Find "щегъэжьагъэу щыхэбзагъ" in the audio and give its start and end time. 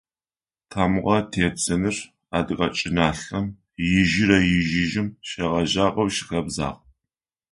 5.27-6.77